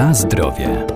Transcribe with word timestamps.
Na 0.00 0.14
zdrowie. 0.14 0.86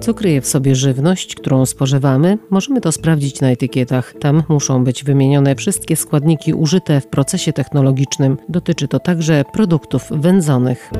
Co 0.00 0.14
kryje 0.14 0.40
w 0.40 0.46
sobie 0.46 0.74
żywność, 0.74 1.34
którą 1.34 1.66
spożywamy? 1.66 2.38
Możemy 2.50 2.80
to 2.80 2.92
sprawdzić 2.92 3.40
na 3.40 3.50
etykietach. 3.50 4.14
Tam 4.20 4.42
muszą 4.48 4.84
być 4.84 5.04
wymienione 5.04 5.54
wszystkie 5.56 5.96
składniki 5.96 6.54
użyte 6.54 7.00
w 7.00 7.06
procesie 7.06 7.52
technologicznym. 7.52 8.38
Dotyczy 8.48 8.88
to 8.88 9.00
także 9.00 9.44
produktów 9.52 10.08
wędzonych. 10.10 10.90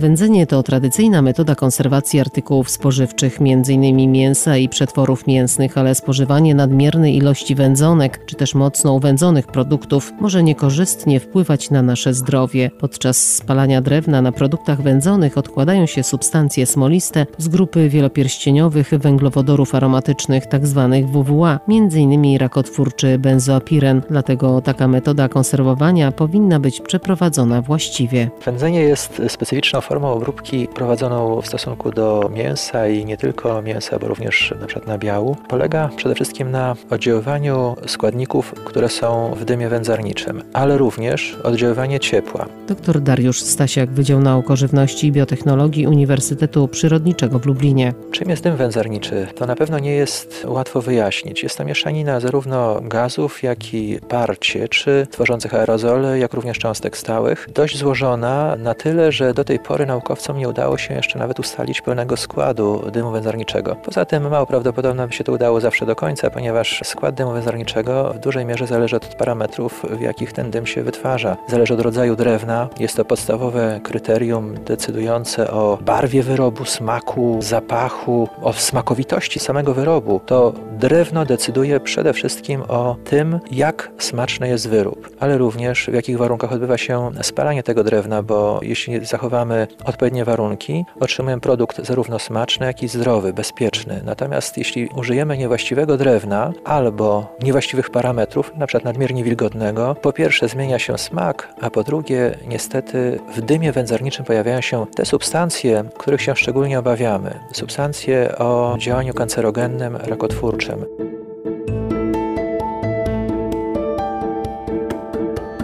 Wędzenie 0.00 0.46
to 0.46 0.62
tradycyjna 0.62 1.22
metoda 1.22 1.54
konserwacji 1.54 2.20
artykułów 2.20 2.70
spożywczych, 2.70 3.38
m.in. 3.40 4.12
mięsa 4.12 4.56
i 4.56 4.68
przetworów 4.68 5.26
mięsnych, 5.26 5.78
ale 5.78 5.94
spożywanie 5.94 6.54
nadmiernej 6.54 7.16
ilości 7.16 7.54
wędzonek 7.54 8.24
czy 8.26 8.36
też 8.36 8.54
mocno 8.54 8.92
uwędzonych 8.92 9.46
produktów 9.46 10.12
może 10.20 10.42
niekorzystnie 10.42 11.20
wpływać 11.20 11.70
na 11.70 11.82
nasze 11.82 12.14
zdrowie. 12.14 12.70
Podczas 12.78 13.34
spalania 13.34 13.80
drewna 13.80 14.22
na 14.22 14.32
produktach 14.32 14.82
wędzonych 14.82 15.38
odkładają 15.38 15.86
się 15.86 16.02
substancje 16.02 16.66
smoliste 16.66 17.26
z 17.38 17.48
grupy 17.48 17.88
wielopierścieniowych 17.88 18.90
węglowodorów 18.90 19.74
aromatycznych 19.74 20.46
tzw. 20.46 20.88
Tak 20.92 21.06
WWA, 21.06 21.60
m.in. 21.68 22.38
rakotwórczy 22.38 23.18
benzoapiren. 23.18 24.02
Dlatego 24.10 24.60
taka 24.60 24.88
metoda 24.88 25.28
konserwowania 25.28 26.12
powinna 26.12 26.60
być 26.60 26.80
przeprowadzona 26.80 27.62
właściwie. 27.62 28.30
Wędzenie 28.44 28.80
jest 28.80 29.22
specyficzną 29.28 29.80
formą 29.90 30.12
obróbki 30.12 30.68
prowadzoną 30.74 31.40
w 31.40 31.46
stosunku 31.46 31.90
do 31.90 32.30
mięsa 32.34 32.88
i 32.88 33.04
nie 33.04 33.16
tylko 33.16 33.62
mięsa, 33.62 33.98
bo 33.98 34.08
również 34.08 34.54
na 34.60 34.66
przykład 34.66 34.88
nabiału, 34.88 35.36
polega 35.48 35.90
przede 35.96 36.14
wszystkim 36.14 36.50
na 36.50 36.76
oddziaływaniu 36.90 37.76
składników, 37.86 38.54
które 38.64 38.88
są 38.88 39.34
w 39.34 39.44
dymie 39.44 39.68
wędzarniczym, 39.68 40.42
ale 40.52 40.78
również 40.78 41.36
oddziaływanie 41.44 42.00
ciepła. 42.00 42.46
Dr 42.68 43.00
Dariusz 43.00 43.40
Stasiak, 43.40 43.90
Wydział 43.90 44.20
Nauk 44.20 44.50
o 44.50 44.56
Żywności 44.56 45.06
i 45.06 45.12
Biotechnologii 45.12 45.86
Uniwersytetu 45.86 46.68
Przyrodniczego 46.68 47.38
w 47.38 47.46
Lublinie. 47.46 47.94
Czym 48.10 48.30
jest 48.30 48.42
dym 48.42 48.56
wędzarniczy? 48.56 49.26
To 49.34 49.46
na 49.46 49.56
pewno 49.56 49.78
nie 49.78 49.92
jest 49.92 50.46
łatwo 50.48 50.82
wyjaśnić. 50.82 51.42
Jest 51.42 51.58
to 51.58 51.64
mieszanina 51.64 52.20
zarówno 52.20 52.80
gazów, 52.82 53.42
jak 53.42 53.74
i 53.74 53.98
par 54.08 54.38
cieczy, 54.38 55.06
tworzących 55.10 55.54
aerozole, 55.54 56.18
jak 56.18 56.34
również 56.34 56.58
cząstek 56.58 56.96
stałych. 56.96 57.48
Dość 57.54 57.78
złożona 57.78 58.56
na 58.56 58.74
tyle, 58.74 59.12
że 59.12 59.34
do 59.34 59.44
tej 59.44 59.58
pory 59.58 59.79
pory 59.80 59.86
naukowcom 59.86 60.38
nie 60.38 60.48
udało 60.48 60.78
się 60.78 60.94
jeszcze 60.94 61.18
nawet 61.18 61.40
ustalić 61.40 61.80
pełnego 61.80 62.16
składu 62.16 62.90
dymu 62.92 63.10
węzarniczego. 63.10 63.76
Poza 63.76 64.04
tym 64.04 64.30
mało 64.30 64.46
prawdopodobne 64.46 65.06
by 65.06 65.12
się 65.12 65.24
to 65.24 65.32
udało 65.32 65.60
zawsze 65.60 65.86
do 65.86 65.96
końca, 65.96 66.30
ponieważ 66.30 66.80
skład 66.84 67.14
dymu 67.14 67.32
węzarniczego 67.32 68.12
w 68.12 68.18
dużej 68.18 68.46
mierze 68.46 68.66
zależy 68.66 68.96
od 68.96 69.06
parametrów, 69.06 69.86
w 69.90 70.00
jakich 70.00 70.32
ten 70.32 70.50
dym 70.50 70.66
się 70.66 70.82
wytwarza. 70.82 71.36
Zależy 71.48 71.74
od 71.74 71.80
rodzaju 71.80 72.16
drewna. 72.16 72.68
Jest 72.80 72.96
to 72.96 73.04
podstawowe 73.04 73.80
kryterium 73.82 74.54
decydujące 74.64 75.50
o 75.50 75.78
barwie 75.82 76.22
wyrobu, 76.22 76.64
smaku, 76.64 77.36
zapachu, 77.40 78.28
o 78.42 78.52
smakowitości 78.52 79.40
samego 79.40 79.74
wyrobu. 79.74 80.20
To 80.26 80.52
drewno 80.72 81.24
decyduje 81.24 81.80
przede 81.80 82.12
wszystkim 82.12 82.62
o 82.68 82.96
tym, 83.04 83.40
jak 83.50 83.90
smaczny 83.98 84.48
jest 84.48 84.68
wyrób, 84.68 85.10
ale 85.20 85.38
również 85.38 85.86
w 85.90 85.94
jakich 85.94 86.18
warunkach 86.18 86.52
odbywa 86.52 86.78
się 86.78 87.10
spalanie 87.22 87.62
tego 87.62 87.84
drewna, 87.84 88.22
bo 88.22 88.60
jeśli 88.62 89.04
zachowamy 89.06 89.59
odpowiednie 89.84 90.24
warunki, 90.24 90.84
otrzymujemy 91.00 91.40
produkt 91.40 91.86
zarówno 91.86 92.18
smaczny, 92.18 92.66
jak 92.66 92.82
i 92.82 92.88
zdrowy, 92.88 93.32
bezpieczny. 93.32 94.00
Natomiast 94.04 94.58
jeśli 94.58 94.88
użyjemy 94.88 95.38
niewłaściwego 95.38 95.96
drewna 95.96 96.52
albo 96.64 97.36
niewłaściwych 97.42 97.90
parametrów, 97.90 98.52
np. 98.56 98.80
nadmiernie 98.84 99.24
wilgotnego, 99.24 99.96
po 100.02 100.12
pierwsze 100.12 100.48
zmienia 100.48 100.78
się 100.78 100.98
smak, 100.98 101.54
a 101.60 101.70
po 101.70 101.84
drugie 101.84 102.38
niestety 102.48 103.20
w 103.34 103.40
dymie 103.40 103.72
wędzarniczym 103.72 104.24
pojawiają 104.24 104.60
się 104.60 104.86
te 104.96 105.04
substancje, 105.04 105.84
których 105.98 106.22
się 106.22 106.36
szczególnie 106.36 106.78
obawiamy. 106.78 107.40
Substancje 107.52 108.38
o 108.38 108.76
działaniu 108.78 109.14
kancerogennym, 109.14 109.96
rakotwórczym. 109.96 110.84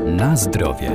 Na 0.07 0.37
zdrowie. 0.37 0.91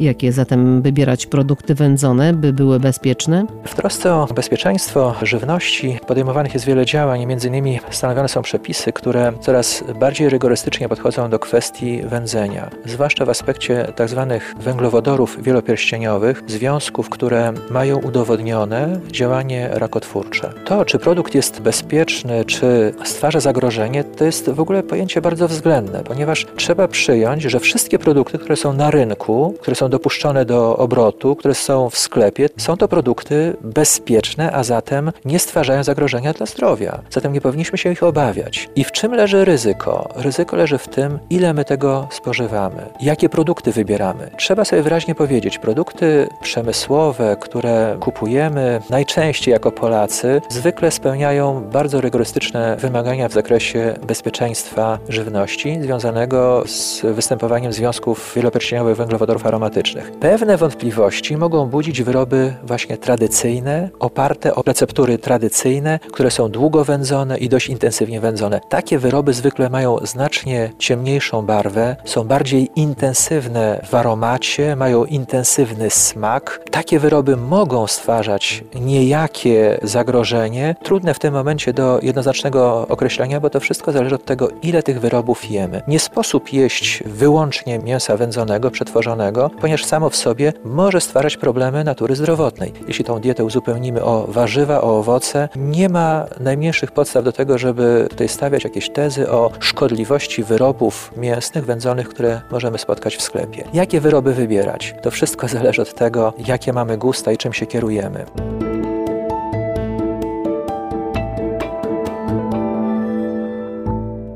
Jakie 0.00 0.32
zatem 0.32 0.82
wybierać 0.82 1.26
produkty 1.26 1.74
wędzone, 1.74 2.32
by 2.32 2.52
były 2.52 2.80
bezpieczne? 2.80 3.46
W 3.64 3.74
trosce 3.74 4.14
o 4.14 4.26
bezpieczeństwo 4.34 5.14
żywności 5.22 5.98
podejmowanych 6.06 6.54
jest 6.54 6.66
wiele 6.66 6.86
działań. 6.86 7.26
Między 7.26 7.48
innymi 7.48 7.80
stanowione 7.90 8.28
są 8.28 8.42
przepisy, 8.42 8.92
które 8.92 9.32
coraz 9.40 9.84
bardziej 10.00 10.28
rygorystycznie 10.28 10.88
podchodzą 10.88 11.30
do 11.30 11.38
kwestii 11.38 12.02
wędzenia, 12.02 12.70
zwłaszcza 12.84 13.24
w 13.24 13.28
aspekcie 13.28 13.92
tzw. 13.96 14.26
Tak 14.28 14.62
węglowodorów 14.62 15.42
wielopierścieniowych, 15.42 16.42
związków, 16.46 17.08
które 17.08 17.52
mają 17.70 17.98
udowodnione 17.98 19.00
działanie 19.10 19.68
rakotwórcze. 19.72 20.52
To, 20.64 20.84
czy 20.84 20.98
produkt 20.98 21.34
jest 21.34 21.60
bezpieczny, 21.60 22.44
czy 22.44 22.94
stwarza 23.04 23.40
zagrożenie, 23.40 24.04
to 24.04 24.24
jest 24.24 24.50
w 24.50 24.60
ogóle 24.60 24.82
pojęcie 24.82 25.20
bardzo 25.20 25.48
względne, 25.48 26.02
ponieważ 26.04 26.46
trzeba 26.56 26.88
przyjąć, 26.88 27.42
że 27.42 27.60
wszystkie 27.60 27.98
produkty, 27.98 28.38
które 28.38 28.56
są 28.56 28.72
na 28.72 28.90
rynku, 28.90 29.54
które 29.60 29.76
są 29.76 29.89
dopuszczone 29.90 30.44
do 30.44 30.76
obrotu, 30.76 31.36
które 31.36 31.54
są 31.54 31.90
w 31.90 31.98
sklepie, 31.98 32.48
są 32.56 32.76
to 32.76 32.88
produkty 32.88 33.56
bezpieczne, 33.60 34.52
a 34.52 34.64
zatem 34.64 35.12
nie 35.24 35.38
stwarzają 35.38 35.84
zagrożenia 35.84 36.32
dla 36.32 36.46
zdrowia. 36.46 37.00
Zatem 37.10 37.32
nie 37.32 37.40
powinniśmy 37.40 37.78
się 37.78 37.92
ich 37.92 38.02
obawiać. 38.02 38.68
I 38.76 38.84
w 38.84 38.92
czym 38.92 39.14
leży 39.14 39.44
ryzyko? 39.44 40.08
Ryzyko 40.16 40.56
leży 40.56 40.78
w 40.78 40.88
tym, 40.88 41.18
ile 41.30 41.54
my 41.54 41.64
tego 41.64 42.08
spożywamy, 42.10 42.86
jakie 43.00 43.28
produkty 43.28 43.72
wybieramy. 43.72 44.30
Trzeba 44.36 44.64
sobie 44.64 44.82
wyraźnie 44.82 45.14
powiedzieć, 45.14 45.58
produkty 45.58 46.28
przemysłowe, 46.42 47.36
które 47.40 47.96
kupujemy 48.00 48.82
najczęściej 48.90 49.52
jako 49.52 49.72
Polacy, 49.72 50.42
zwykle 50.48 50.90
spełniają 50.90 51.64
bardzo 51.72 52.00
rygorystyczne 52.00 52.76
wymagania 52.76 53.28
w 53.28 53.32
zakresie 53.32 53.94
bezpieczeństwa 54.06 54.98
żywności 55.08 55.78
związanego 55.82 56.64
z 56.66 57.00
występowaniem 57.14 57.72
związków 57.72 58.32
wielopierścieniowych 58.36 58.96
węglowodorów 58.96 59.46
aromatycznych 59.46 59.79
Pewne 60.20 60.56
wątpliwości 60.56 61.36
mogą 61.36 61.66
budzić 61.66 62.02
wyroby 62.02 62.54
właśnie 62.62 62.96
tradycyjne, 62.96 63.88
oparte 63.98 64.54
o 64.54 64.62
receptury 64.62 65.18
tradycyjne, 65.18 65.98
które 66.12 66.30
są 66.30 66.48
długo 66.48 66.84
wędzone 66.84 67.38
i 67.38 67.48
dość 67.48 67.68
intensywnie 67.68 68.20
wędzone. 68.20 68.60
Takie 68.68 68.98
wyroby 68.98 69.32
zwykle 69.32 69.70
mają 69.70 69.98
znacznie 70.02 70.72
ciemniejszą 70.78 71.42
barwę, 71.42 71.96
są 72.04 72.24
bardziej 72.24 72.70
intensywne 72.76 73.86
w 73.88 73.94
aromacie, 73.94 74.76
mają 74.76 75.04
intensywny 75.04 75.90
smak. 75.90 76.60
Takie 76.70 76.98
wyroby 76.98 77.36
mogą 77.36 77.86
stwarzać 77.86 78.64
niejakie 78.74 79.78
zagrożenie. 79.82 80.74
Trudne 80.82 81.14
w 81.14 81.18
tym 81.18 81.34
momencie 81.34 81.72
do 81.72 81.98
jednoznacznego 82.02 82.86
określenia, 82.88 83.40
bo 83.40 83.50
to 83.50 83.60
wszystko 83.60 83.92
zależy 83.92 84.14
od 84.14 84.24
tego, 84.24 84.48
ile 84.62 84.82
tych 84.82 85.00
wyrobów 85.00 85.50
jemy. 85.50 85.82
Nie 85.88 85.98
sposób 85.98 86.52
jeść 86.52 87.02
wyłącznie 87.06 87.78
mięsa 87.78 88.16
wędzonego, 88.16 88.70
przetworzonego, 88.70 89.50
ponieważ 89.70 89.84
samo 89.84 90.10
w 90.10 90.16
sobie 90.16 90.52
może 90.64 91.00
stwarzać 91.00 91.36
problemy 91.36 91.84
natury 91.84 92.16
zdrowotnej. 92.16 92.72
Jeśli 92.88 93.04
tą 93.04 93.20
dietę 93.20 93.44
uzupełnimy 93.44 94.04
o 94.04 94.26
warzywa, 94.28 94.80
o 94.80 94.98
owoce, 94.98 95.48
nie 95.56 95.88
ma 95.88 96.26
najmniejszych 96.40 96.92
podstaw 96.92 97.24
do 97.24 97.32
tego, 97.32 97.58
żeby 97.58 98.06
tutaj 98.10 98.28
stawiać 98.28 98.64
jakieś 98.64 98.90
tezy 98.90 99.30
o 99.30 99.50
szkodliwości 99.60 100.42
wyrobów 100.42 101.12
mięsnych, 101.16 101.64
wędzonych, 101.64 102.08
które 102.08 102.40
możemy 102.50 102.78
spotkać 102.78 103.16
w 103.16 103.22
sklepie. 103.22 103.64
Jakie 103.72 104.00
wyroby 104.00 104.34
wybierać? 104.34 104.94
To 105.02 105.10
wszystko 105.10 105.48
zależy 105.48 105.82
od 105.82 105.94
tego, 105.94 106.32
jakie 106.46 106.72
mamy 106.72 106.98
gusta 106.98 107.32
i 107.32 107.36
czym 107.36 107.52
się 107.52 107.66
kierujemy. 107.66 108.69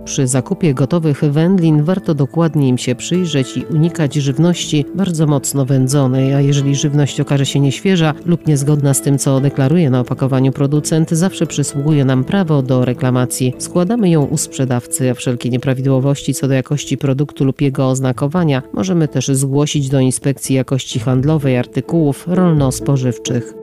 Przy 0.05 0.27
zakupie 0.27 0.75
gotowych 0.75 1.21
wędlin 1.21 1.83
warto 1.83 2.15
dokładnie 2.15 2.69
im 2.69 2.79
się 2.79 2.95
przyjrzeć 2.95 3.57
i 3.57 3.65
unikać 3.65 4.15
żywności 4.15 4.85
bardzo 4.95 5.27
mocno 5.27 5.65
wędzonej, 5.65 6.35
a 6.35 6.41
jeżeli 6.41 6.77
żywność 6.77 7.21
okaże 7.21 7.47
się 7.47 7.61
nieświeża 7.61 8.15
lub 8.27 8.47
niezgodna 8.47 8.95
z 8.95 9.01
tym, 9.03 9.19
co 9.19 9.41
deklaruje 9.41 9.91
na 9.91 10.01
opakowaniu 10.01 10.53
producent, 10.53 11.11
zawsze 11.11 11.47
przysługuje 11.47 12.05
nam 12.05 12.25
prawo 12.25 12.63
do 12.63 12.85
reklamacji. 12.85 13.55
Składamy 13.59 14.11
ją 14.11 14.25
u 14.25 14.37
sprzedawcy, 14.37 15.11
a 15.11 15.15
wszelkie 15.15 15.51
nieprawidłowości 15.51 16.35
co 16.35 16.49
do 16.49 16.55
jakości 16.55 16.97
produktu 16.97 17.45
lub 17.45 17.61
jego 17.61 17.89
oznakowania 17.89 18.63
możemy 18.73 19.09
też 19.09 19.27
zgłosić 19.27 19.89
do 19.89 20.01
Inspekcji 20.01 20.57
Jakości 20.57 21.01
Handlowej 21.01 21.59
Artykułów 21.59 22.27
Rolno-Spożywczych. 22.29 23.55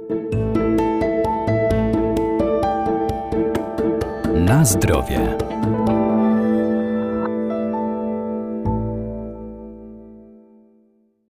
Na 4.36 4.66
zdrowie. 4.66 5.38